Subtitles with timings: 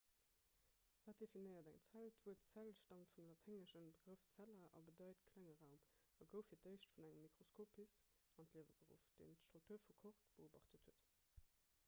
[1.07, 5.83] wat definéiert eng zell d'wuert zell staamt vum laténgesche begrëff cella a bedeit klenge raum
[6.25, 8.09] a gouf fir d'éischt vun engem mikroskopist
[8.45, 11.07] an d'liewe geruff deen d'struktur vu kork beobacht huet